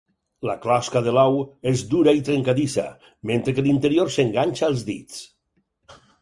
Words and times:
La 0.49 0.53
closca 0.61 1.01
de 1.07 1.11
l'ou 1.17 1.35
és 1.71 1.83
dura 1.91 2.15
i 2.19 2.23
trencadissa, 2.29 2.85
mentre 3.33 3.55
que 3.59 3.65
l'interior 3.69 4.11
s'enganxa 4.17 4.67
als 4.71 4.83
dits. 4.89 5.21